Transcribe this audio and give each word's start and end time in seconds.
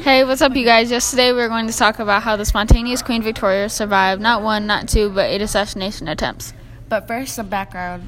Hey, 0.00 0.22
what's 0.22 0.40
up, 0.42 0.54
you 0.54 0.64
guys? 0.64 0.92
Yesterday 0.92 1.32
we 1.32 1.38
were 1.38 1.48
going 1.48 1.66
to 1.66 1.76
talk 1.76 1.98
about 1.98 2.22
how 2.22 2.36
the 2.36 2.44
spontaneous 2.44 3.02
Queen 3.02 3.20
Victoria 3.20 3.68
survived 3.68 4.22
not 4.22 4.44
one, 4.44 4.64
not 4.64 4.88
two, 4.88 5.10
but 5.10 5.28
eight 5.28 5.42
assassination 5.42 6.06
attempts. 6.06 6.54
But 6.88 7.08
first, 7.08 7.34
some 7.34 7.48
background 7.48 8.06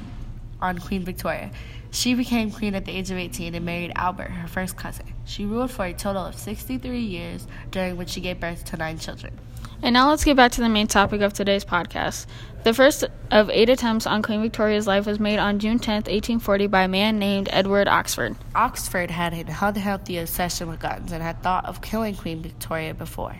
on 0.61 0.77
Queen 0.77 1.03
Victoria. 1.03 1.51
She 1.91 2.13
became 2.13 2.49
queen 2.49 2.75
at 2.75 2.85
the 2.85 2.93
age 2.93 3.11
of 3.11 3.17
18 3.17 3.53
and 3.55 3.65
married 3.65 3.91
Albert, 3.97 4.31
her 4.31 4.47
first 4.47 4.77
cousin. 4.77 5.05
She 5.25 5.43
ruled 5.43 5.69
for 5.69 5.83
a 5.83 5.93
total 5.93 6.25
of 6.25 6.35
63 6.35 6.97
years, 6.97 7.45
during 7.71 7.97
which 7.97 8.11
she 8.11 8.21
gave 8.21 8.39
birth 8.39 8.63
to 8.65 8.77
nine 8.77 8.97
children. 8.97 9.37
And 9.83 9.93
now 9.93 10.09
let's 10.09 10.23
get 10.23 10.37
back 10.37 10.51
to 10.53 10.61
the 10.61 10.69
main 10.69 10.85
topic 10.85 11.21
of 11.21 11.33
today's 11.33 11.65
podcast. 11.65 12.27
The 12.63 12.73
first 12.73 13.03
of 13.31 13.49
eight 13.49 13.67
attempts 13.67 14.05
on 14.05 14.21
Queen 14.21 14.43
Victoria's 14.43 14.85
life 14.85 15.07
was 15.07 15.19
made 15.19 15.39
on 15.39 15.57
June 15.57 15.79
10, 15.79 15.95
1840, 15.95 16.67
by 16.67 16.83
a 16.83 16.87
man 16.87 17.17
named 17.17 17.49
Edward 17.51 17.87
Oxford. 17.87 18.35
Oxford 18.53 19.09
had 19.09 19.33
an 19.33 19.47
unhealthy 19.49 20.19
obsession 20.19 20.69
with 20.69 20.79
guns 20.79 21.11
and 21.11 21.23
had 21.23 21.41
thought 21.41 21.65
of 21.65 21.81
killing 21.81 22.15
Queen 22.15 22.43
Victoria 22.43 22.93
before. 22.93 23.37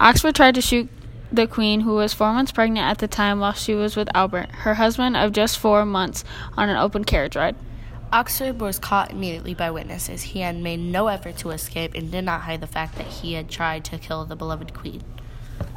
Oxford 0.00 0.34
tried 0.34 0.54
to 0.54 0.62
shoot 0.62 0.88
the 1.30 1.46
Queen, 1.46 1.80
who 1.80 1.94
was 1.94 2.14
four 2.14 2.32
months 2.32 2.52
pregnant 2.52 2.86
at 2.86 2.98
the 2.98 3.08
time 3.08 3.40
while 3.40 3.52
she 3.52 3.74
was 3.74 3.94
with 3.94 4.08
Albert, 4.14 4.50
her 4.50 4.74
husband 4.74 5.18
of 5.18 5.32
just 5.32 5.58
four 5.58 5.84
months, 5.84 6.24
on 6.56 6.70
an 6.70 6.78
open 6.78 7.04
carriage 7.04 7.36
ride. 7.36 7.56
Oxford 8.10 8.58
was 8.58 8.78
caught 8.78 9.10
immediately 9.10 9.52
by 9.52 9.70
witnesses. 9.70 10.22
He 10.22 10.40
had 10.40 10.56
made 10.56 10.80
no 10.80 11.08
effort 11.08 11.36
to 11.38 11.50
escape 11.50 11.92
and 11.94 12.10
did 12.10 12.24
not 12.24 12.42
hide 12.42 12.62
the 12.62 12.66
fact 12.66 12.96
that 12.96 13.06
he 13.06 13.34
had 13.34 13.50
tried 13.50 13.84
to 13.86 13.98
kill 13.98 14.24
the 14.24 14.36
beloved 14.36 14.72
Queen. 14.72 15.02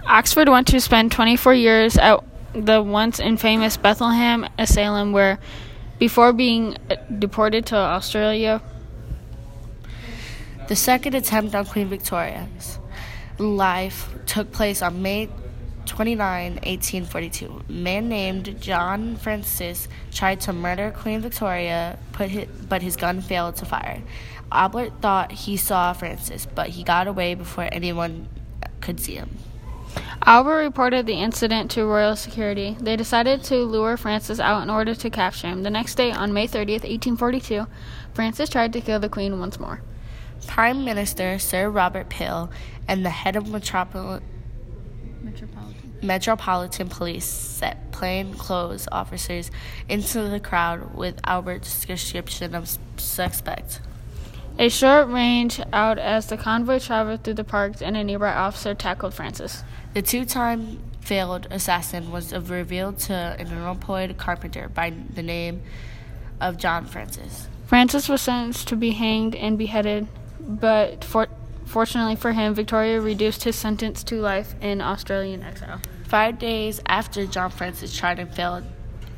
Oxford 0.07 0.47
went 0.47 0.67
to 0.67 0.79
spend 0.79 1.11
24 1.11 1.53
years 1.53 1.97
at 1.97 2.23
the 2.53 2.81
once 2.81 3.19
infamous 3.19 3.75
Bethlehem 3.77 4.47
Asylum, 4.57 5.11
where, 5.11 5.37
before 5.99 6.31
being 6.31 6.77
deported 7.19 7.65
to 7.67 7.75
Australia, 7.75 8.61
The 10.67 10.75
second 10.75 11.15
attempt 11.15 11.55
on 11.55 11.65
Queen 11.65 11.87
Victoria's 11.87 12.77
life 13.37 14.09
took 14.25 14.51
place 14.51 14.81
on 14.81 15.01
May 15.01 15.29
29, 15.85 16.55
1842. 16.55 17.63
A 17.69 17.71
man 17.71 18.09
named 18.09 18.59
John 18.59 19.15
Francis 19.15 19.87
tried 20.11 20.41
to 20.41 20.51
murder 20.51 20.91
Queen 20.91 21.21
Victoria, 21.21 21.97
his, 22.17 22.47
but 22.67 22.81
his 22.81 22.97
gun 22.97 23.21
failed 23.21 23.55
to 23.57 23.65
fire. 23.65 24.03
Albert 24.51 25.01
thought 25.01 25.31
he 25.31 25.55
saw 25.55 25.93
Francis, 25.93 26.45
but 26.45 26.67
he 26.69 26.83
got 26.83 27.07
away 27.07 27.33
before 27.33 27.69
anyone 27.71 28.27
could 28.81 28.99
see 28.99 29.15
him. 29.15 29.37
Albert 30.27 30.57
reported 30.57 31.05
the 31.05 31.13
incident 31.13 31.71
to 31.71 31.85
royal 31.85 32.17
security. 32.17 32.75
They 32.81 32.97
decided 32.97 33.45
to 33.45 33.63
lure 33.63 33.95
Francis 33.95 34.41
out 34.41 34.61
in 34.61 34.69
order 34.69 34.93
to 34.93 35.09
capture 35.09 35.47
him. 35.47 35.63
The 35.63 35.69
next 35.69 35.95
day, 35.95 36.11
on 36.11 36.33
May 36.33 36.49
30th, 36.49 36.83
1842, 36.83 37.65
Francis 38.13 38.49
tried 38.49 38.73
to 38.73 38.81
kill 38.81 38.99
the 38.99 39.07
Queen 39.07 39.39
once 39.39 39.57
more. 39.57 39.81
Prime 40.45 40.83
Minister 40.83 41.39
Sir 41.39 41.69
Robert 41.69 42.09
Peel 42.09 42.51
and 42.89 43.05
the 43.05 43.09
head 43.09 43.37
of 43.37 43.45
Metropol- 43.45 44.21
Metropolitan 46.01 46.89
Police 46.89 47.25
set 47.25 47.93
plainclothes 47.93 48.89
officers 48.91 49.49
into 49.87 50.27
the 50.27 50.41
crowd 50.41 50.93
with 50.93 51.21
Albert's 51.23 51.85
description 51.85 52.53
of 52.53 52.77
suspect. 52.97 53.79
A 54.59 54.69
short 54.69 55.07
range 55.09 55.61
out 55.71 55.99
as 55.99 56.25
the 56.25 56.35
convoy 56.35 56.79
traveled 56.79 57.23
through 57.23 57.35
the 57.35 57.43
parks, 57.43 57.79
and 57.79 57.95
a 57.95 58.03
nearby 58.03 58.33
officer 58.33 58.73
tackled 58.73 59.13
Francis. 59.13 59.63
The 59.93 60.01
two-time 60.01 60.79
failed 60.99 61.45
assassin 61.51 62.11
was 62.11 62.33
revealed 62.33 62.97
to 62.99 63.13
an 63.13 63.47
unemployed 63.49 64.17
carpenter 64.17 64.67
by 64.67 64.93
the 65.13 65.21
name 65.21 65.61
of 66.41 66.57
John 66.57 66.85
Francis. 66.87 67.47
Francis 67.67 68.09
was 68.09 68.21
sentenced 68.21 68.67
to 68.69 68.75
be 68.75 68.91
hanged 68.91 69.35
and 69.35 69.59
beheaded, 69.59 70.07
but 70.39 71.03
for, 71.03 71.27
fortunately 71.65 72.15
for 72.15 72.31
him, 72.31 72.55
Victoria 72.55 72.99
reduced 72.99 73.43
his 73.43 73.55
sentence 73.55 74.03
to 74.05 74.15
life 74.15 74.55
in 74.59 74.81
Australian 74.81 75.43
exile. 75.43 75.81
Five 76.07 76.39
days 76.39 76.81
after 76.87 77.27
John 77.27 77.51
Francis 77.51 77.95
tried 77.95 78.17
and 78.17 78.33
failed 78.33 78.63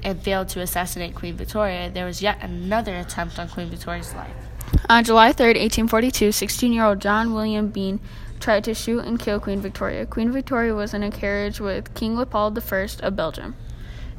and 0.03 0.21
failed 0.21 0.49
to 0.49 0.59
assassinate 0.59 1.15
Queen 1.15 1.37
Victoria, 1.37 1.89
there 1.89 2.05
was 2.05 2.21
yet 2.21 2.39
another 2.41 2.97
attempt 2.97 3.39
on 3.39 3.47
Queen 3.47 3.69
Victoria's 3.69 4.13
life. 4.13 4.48
On 4.89 5.03
July 5.03 5.33
3, 5.33 5.49
1842, 5.49 6.31
16 6.31 6.73
year 6.73 6.83
old 6.83 6.99
John 6.99 7.31
William 7.31 7.67
Bean 7.67 7.99
tried 8.39 8.63
to 8.63 8.73
shoot 8.73 9.05
and 9.05 9.19
kill 9.19 9.39
Queen 9.39 9.61
Victoria. 9.61 10.07
Queen 10.07 10.31
Victoria 10.31 10.73
was 10.73 10.95
in 10.95 11.03
a 11.03 11.11
carriage 11.11 11.59
with 11.59 11.93
King 11.93 12.15
Leopold 12.15 12.57
I 12.57 12.87
of 13.03 13.15
Belgium. 13.15 13.55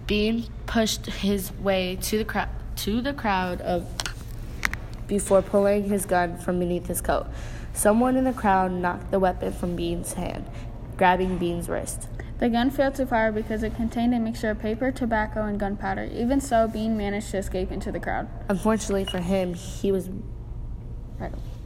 Bean 0.07 0.47
pushed 0.67 1.07
his 1.07 1.51
way 1.55 1.99
to 2.03 2.19
the 2.19 2.25
crowd 2.25 2.49
to 2.77 3.01
the 3.01 3.13
crowd 3.13 3.61
of 3.63 3.85
before 5.09 5.43
pulling 5.43 5.89
his 5.89 6.07
gun 6.07 6.39
from 6.39 6.61
beneath 6.61 6.87
his 6.87 7.01
coat. 7.01 7.27
Someone 7.75 8.17
in 8.17 8.23
the 8.23 8.33
crowd 8.33 8.71
knocked 8.71 9.11
the 9.11 9.19
weapon 9.19 9.53
from 9.53 9.75
Bean's 9.75 10.13
hand, 10.13 10.47
grabbing 10.97 11.37
Bean's 11.37 11.69
wrist. 11.69 12.07
The 12.39 12.49
gun 12.49 12.71
failed 12.71 12.95
to 12.95 13.07
fire 13.07 13.33
because 13.33 13.65
it 13.65 13.75
contained 13.75 14.15
a 14.15 14.21
mixture 14.21 14.51
of 14.51 14.61
paper, 14.61 14.93
tobacco, 14.93 15.47
and 15.47 15.59
gunpowder. 15.59 16.05
Even 16.05 16.41
so, 16.41 16.69
Bean 16.69 16.97
managed 16.97 17.33
to 17.33 17.39
escape 17.39 17.73
into 17.73 17.91
the 17.91 17.99
crowd. 17.99 18.29
Unfortunately 18.49 19.05
for 19.05 19.19
him, 19.19 19.55
he 19.55 19.91
was 19.91 20.09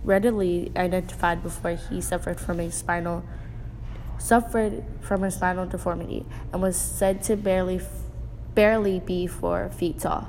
readily 0.05 0.71
identified 0.77 1.43
before 1.43 1.77
he 1.77 2.01
suffered 2.01 2.41
from 2.41 2.61
a 2.61 2.71
spinal 2.71 3.25
suffered 4.19 4.85
from 5.01 5.25
a 5.25 5.31
spinal 5.31 5.67
deformity 5.67 6.25
and 6.53 6.63
was 6.63 6.77
said 6.77 7.23
to 7.23 7.37
barely 7.37 7.81
barely 8.55 9.01
be 9.01 9.27
four 9.27 9.69
feet 9.71 9.99
tall. 9.99 10.29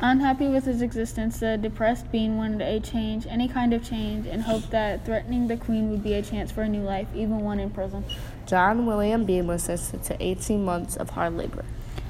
Unhappy 0.00 0.48
with 0.48 0.64
his 0.64 0.82
existence, 0.82 1.38
the 1.40 1.56
depressed 1.56 2.10
Bean 2.10 2.36
wanted 2.36 2.60
a 2.62 2.80
change, 2.80 3.26
any 3.28 3.48
kind 3.48 3.72
of 3.72 3.84
change, 3.84 4.26
and 4.26 4.42
hoped 4.42 4.70
that 4.70 5.04
threatening 5.04 5.46
the 5.46 5.56
Queen 5.56 5.90
would 5.90 6.02
be 6.02 6.14
a 6.14 6.22
chance 6.22 6.50
for 6.50 6.62
a 6.62 6.68
new 6.68 6.82
life, 6.82 7.06
even 7.14 7.40
one 7.40 7.60
in 7.60 7.70
prison. 7.70 8.04
John 8.44 8.86
William 8.86 9.24
Bean 9.24 9.46
was 9.46 9.62
sentenced 9.62 10.08
to 10.08 10.16
18 10.22 10.64
months 10.64 10.96
of 10.96 11.10
hard 11.10 11.36
labor. 11.36 11.64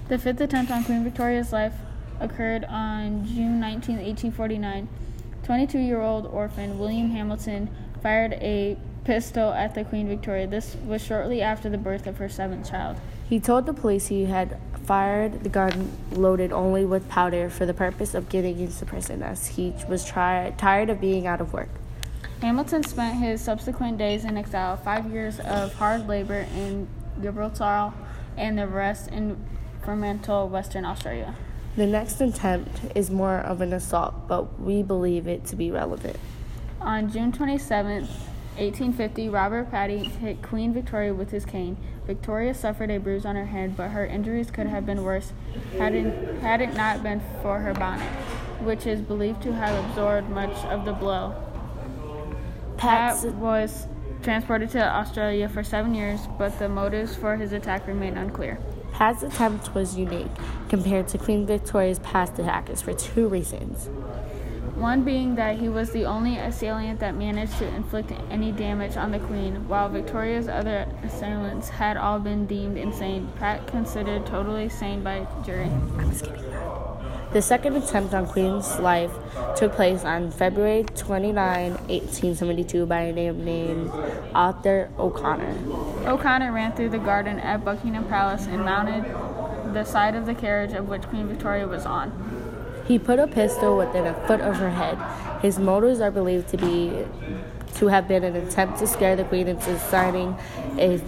The 0.08 0.18
fifth 0.18 0.40
attempt 0.40 0.70
on 0.70 0.84
Queen 0.84 1.04
Victoria's 1.04 1.52
life 1.52 1.74
occurred 2.20 2.64
on 2.64 3.26
June 3.26 3.60
19, 3.60 3.96
1849. 3.96 4.88
22 5.44 5.78
year 5.78 6.00
old 6.00 6.26
orphan 6.26 6.78
William 6.78 7.10
Hamilton 7.10 7.68
fired 8.02 8.32
a 8.34 8.76
pistol 9.04 9.52
at 9.52 9.74
the 9.74 9.84
Queen 9.84 10.08
Victoria. 10.08 10.46
This 10.46 10.76
was 10.86 11.04
shortly 11.04 11.42
after 11.42 11.68
the 11.68 11.78
birth 11.78 12.06
of 12.06 12.16
her 12.16 12.28
seventh 12.28 12.70
child. 12.70 12.96
He 13.28 13.38
told 13.38 13.66
the 13.66 13.74
police 13.74 14.08
he 14.08 14.24
had 14.24 14.58
fired 14.84 15.42
the 15.44 15.48
gun 15.48 15.92
loaded 16.12 16.52
only 16.52 16.84
with 16.84 17.08
powder 17.08 17.48
for 17.50 17.66
the 17.66 17.74
purpose 17.74 18.14
of 18.14 18.28
getting 18.28 18.58
into 18.58 18.84
prison, 18.84 19.22
as 19.22 19.48
he 19.48 19.74
was 19.88 20.04
try- 20.04 20.52
tired 20.56 20.90
of 20.90 21.00
being 21.00 21.26
out 21.26 21.40
of 21.40 21.52
work. 21.52 21.68
Hamilton 22.40 22.82
spent 22.82 23.18
his 23.18 23.40
subsequent 23.40 23.96
days 23.96 24.24
in 24.24 24.36
exile, 24.36 24.76
five 24.76 25.10
years 25.10 25.40
of 25.40 25.74
hard 25.74 26.06
labor 26.06 26.46
in 26.54 26.86
Gibraltar, 27.22 27.92
and 28.36 28.58
the 28.58 28.66
rest 28.66 29.08
in 29.08 29.36
Fremantle, 29.82 30.48
Western 30.48 30.84
Australia. 30.84 31.34
The 31.76 31.86
next 31.86 32.20
attempt 32.20 32.80
is 32.94 33.10
more 33.10 33.38
of 33.38 33.60
an 33.60 33.72
assault, 33.72 34.28
but 34.28 34.60
we 34.60 34.84
believe 34.84 35.26
it 35.26 35.44
to 35.46 35.56
be 35.56 35.72
relevant. 35.72 36.16
On 36.80 37.10
June 37.10 37.32
27, 37.32 38.02
1850, 38.02 39.28
Robert 39.28 39.72
Patty 39.72 40.04
hit 40.04 40.40
Queen 40.40 40.72
Victoria 40.72 41.12
with 41.12 41.32
his 41.32 41.44
cane. 41.44 41.76
Victoria 42.06 42.54
suffered 42.54 42.90
a 42.90 42.98
bruise 42.98 43.26
on 43.26 43.34
her 43.34 43.46
head, 43.46 43.76
but 43.76 43.88
her 43.88 44.06
injuries 44.06 44.52
could 44.52 44.68
have 44.68 44.86
been 44.86 45.02
worse 45.02 45.32
had 45.76 45.94
it, 45.94 46.40
had 46.40 46.60
it 46.60 46.74
not 46.74 47.02
been 47.02 47.20
for 47.42 47.58
her 47.58 47.74
bonnet, 47.74 48.12
which 48.60 48.86
is 48.86 49.00
believed 49.00 49.42
to 49.42 49.52
have 49.52 49.84
absorbed 49.84 50.28
much 50.28 50.54
of 50.66 50.84
the 50.84 50.92
blow. 50.92 51.34
Pat 52.76 53.24
was 53.34 53.88
transported 54.22 54.70
to 54.70 54.80
Australia 54.80 55.48
for 55.48 55.64
seven 55.64 55.92
years, 55.92 56.20
but 56.38 56.56
the 56.60 56.68
motives 56.68 57.16
for 57.16 57.36
his 57.36 57.52
attack 57.52 57.88
remain 57.88 58.16
unclear. 58.16 58.60
Pat's 58.94 59.24
attempt 59.24 59.74
was 59.74 59.96
unique 59.96 60.30
compared 60.68 61.08
to 61.08 61.18
Queen 61.18 61.44
Victoria's 61.46 61.98
past 61.98 62.38
attackers 62.38 62.80
for 62.80 62.94
two 62.94 63.26
reasons. 63.26 63.88
One 64.76 65.02
being 65.02 65.34
that 65.34 65.58
he 65.58 65.68
was 65.68 65.90
the 65.90 66.04
only 66.04 66.36
assailant 66.36 67.00
that 67.00 67.16
managed 67.16 67.58
to 67.58 67.66
inflict 67.74 68.12
any 68.30 68.52
damage 68.52 68.96
on 68.96 69.10
the 69.10 69.18
Queen, 69.18 69.66
while 69.66 69.88
Victoria's 69.88 70.48
other 70.48 70.86
assailants 71.02 71.68
had 71.68 71.96
all 71.96 72.20
been 72.20 72.46
deemed 72.46 72.78
insane. 72.78 73.32
Pat 73.36 73.66
considered 73.66 74.26
totally 74.26 74.68
sane 74.68 75.02
by 75.02 75.26
jury. 75.44 75.64
I'm 75.64 76.14
skipping 76.14 76.50
that. 76.52 76.83
The 77.34 77.42
second 77.42 77.74
attempt 77.74 78.14
on 78.14 78.28
Queen's 78.28 78.78
life 78.78 79.10
took 79.56 79.72
place 79.72 80.04
on 80.04 80.30
February 80.30 80.84
29, 80.84 81.34
1872, 81.72 82.86
by 82.86 83.00
a 83.00 83.12
name 83.12 83.44
named 83.44 83.90
Arthur 84.32 84.88
O'Connor. 85.00 85.52
O'Connor 86.06 86.52
ran 86.52 86.76
through 86.76 86.90
the 86.90 86.98
garden 86.98 87.40
at 87.40 87.64
Buckingham 87.64 88.04
Palace 88.04 88.46
and 88.46 88.64
mounted 88.64 89.02
the 89.74 89.82
side 89.82 90.14
of 90.14 90.26
the 90.26 90.34
carriage 90.36 90.74
of 90.74 90.88
which 90.88 91.02
Queen 91.02 91.26
Victoria 91.26 91.66
was 91.66 91.84
on. 91.84 92.12
He 92.86 93.00
put 93.00 93.18
a 93.18 93.26
pistol 93.26 93.78
within 93.78 94.06
a 94.06 94.14
foot 94.28 94.40
of 94.40 94.58
her 94.58 94.70
head. 94.70 94.96
His 95.42 95.58
motives 95.58 96.00
are 96.00 96.12
believed 96.12 96.48
to 96.50 96.56
be 96.56 97.04
to 97.76 97.88
have 97.88 98.08
been 98.08 98.24
an 98.24 98.36
attempt 98.36 98.78
to 98.78 98.86
scare 98.86 99.16
the 99.16 99.24
queen 99.24 99.48
into 99.48 99.78
signing 99.78 100.36
a 100.78 100.98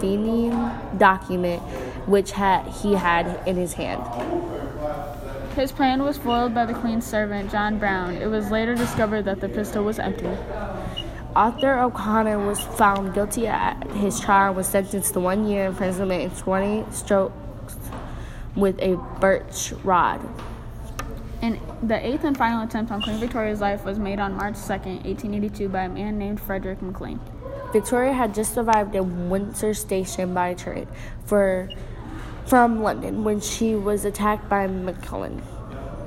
Fenian 0.00 0.98
document 0.98 1.62
which 2.06 2.32
had 2.32 2.66
he 2.66 2.94
had 2.94 3.40
in 3.46 3.56
his 3.56 3.74
hand. 3.74 4.02
His 5.54 5.70
plan 5.70 6.02
was 6.02 6.18
foiled 6.18 6.52
by 6.52 6.66
the 6.66 6.74
Queen's 6.74 7.06
servant, 7.06 7.50
John 7.50 7.78
Brown. 7.78 8.16
It 8.16 8.26
was 8.26 8.50
later 8.50 8.74
discovered 8.74 9.22
that 9.26 9.40
the 9.40 9.48
pistol 9.48 9.84
was 9.84 10.00
empty. 10.00 10.36
Arthur 11.36 11.78
O'Connor 11.78 12.44
was 12.44 12.60
found 12.60 13.14
guilty 13.14 13.46
at 13.46 13.82
his 13.92 14.18
trial 14.20 14.48
and 14.48 14.56
was 14.56 14.66
sentenced 14.66 15.14
to 15.14 15.20
one 15.20 15.46
year 15.46 15.66
imprisonment 15.66 16.22
and 16.22 16.36
20 16.36 16.84
strokes 16.92 17.76
with 18.56 18.78
a 18.80 18.96
birch 19.20 19.72
rod. 19.84 20.20
And 21.44 21.60
the 21.82 22.06
eighth 22.06 22.24
and 22.24 22.34
final 22.34 22.64
attempt 22.64 22.90
on 22.90 23.02
Queen 23.02 23.18
Victoria's 23.18 23.60
life 23.60 23.84
was 23.84 23.98
made 23.98 24.18
on 24.18 24.34
March 24.34 24.54
2nd, 24.54 25.04
1882, 25.04 25.68
by 25.68 25.82
a 25.82 25.88
man 25.90 26.16
named 26.16 26.40
Frederick 26.40 26.80
McLean. 26.80 27.20
Victoria 27.70 28.14
had 28.14 28.34
just 28.34 28.56
arrived 28.56 28.94
in 28.94 29.28
Windsor 29.28 29.74
Station 29.74 30.32
by 30.32 30.54
train 30.54 30.88
for, 31.26 31.68
from 32.46 32.82
London 32.82 33.24
when 33.24 33.40
she 33.40 33.74
was 33.74 34.06
attacked 34.06 34.48
by 34.48 34.66
McClellan. 34.66 35.42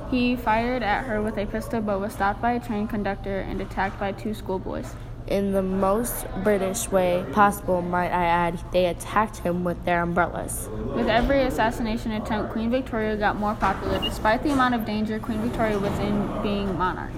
He 0.10 0.36
fired 0.36 0.82
at 0.82 1.04
her 1.04 1.22
with 1.22 1.38
a 1.38 1.46
pistol 1.46 1.82
but 1.82 2.00
was 2.00 2.14
stopped 2.14 2.42
by 2.42 2.54
a 2.54 2.60
train 2.60 2.88
conductor 2.88 3.42
and 3.42 3.62
attacked 3.62 4.00
by 4.00 4.14
two 4.14 4.34
schoolboys. 4.34 4.96
In 5.28 5.52
the 5.52 5.62
most 5.62 6.26
British 6.42 6.90
way 6.90 7.26
possible, 7.34 7.82
might 7.82 8.12
I 8.12 8.24
add, 8.24 8.60
they 8.72 8.86
attacked 8.86 9.40
him 9.40 9.66
with 9.66 9.84
their 9.84 10.02
umbrellas. 10.02 10.70
With 10.96 11.10
every 11.10 11.42
assassination 11.42 12.14
attempt, 12.14 12.54
Queen 12.54 12.70
Victoria 12.72 13.18
got 13.18 13.36
more 13.36 13.54
popular, 13.56 14.00
despite 14.00 14.44
the 14.44 14.52
amount 14.52 14.76
of 14.76 14.86
danger 14.86 15.20
Queen 15.20 15.42
Victoria 15.42 15.80
was 15.80 15.92
in 16.00 16.42
being 16.42 16.78
monarch. 16.78 17.12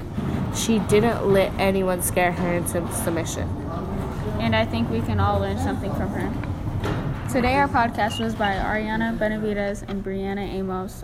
She 0.55 0.79
didn't 0.79 1.31
let 1.31 1.53
anyone 1.59 2.01
scare 2.01 2.31
her 2.31 2.53
into 2.53 2.91
submission. 2.93 3.47
And 4.39 4.55
I 4.55 4.65
think 4.65 4.89
we 4.89 5.01
can 5.01 5.19
all 5.19 5.39
learn 5.39 5.59
something 5.59 5.93
from 5.93 6.09
her. 6.09 7.29
Today, 7.31 7.57
our 7.57 7.67
podcast 7.67 8.19
was 8.19 8.33
by 8.33 8.53
Ariana 8.53 9.19
Benavides 9.19 9.83
and 9.83 10.03
Brianna 10.03 10.51
Amos. 10.51 11.03